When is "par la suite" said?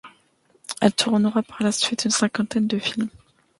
1.43-2.05